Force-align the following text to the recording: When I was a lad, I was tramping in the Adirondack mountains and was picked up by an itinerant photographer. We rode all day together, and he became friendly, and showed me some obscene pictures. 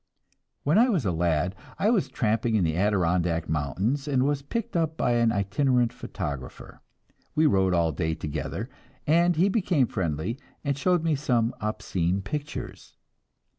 When 0.63 0.79
I 0.79 0.89
was 0.89 1.05
a 1.05 1.11
lad, 1.11 1.53
I 1.77 1.91
was 1.91 2.09
tramping 2.09 2.55
in 2.55 2.63
the 2.63 2.75
Adirondack 2.75 3.47
mountains 3.47 4.07
and 4.07 4.25
was 4.25 4.41
picked 4.41 4.75
up 4.75 4.97
by 4.97 5.11
an 5.11 5.31
itinerant 5.31 5.93
photographer. 5.93 6.81
We 7.35 7.45
rode 7.45 7.75
all 7.75 7.91
day 7.91 8.15
together, 8.15 8.67
and 9.05 9.35
he 9.35 9.47
became 9.47 9.85
friendly, 9.85 10.39
and 10.63 10.75
showed 10.75 11.03
me 11.03 11.13
some 11.13 11.53
obscene 11.61 12.23
pictures. 12.23 12.95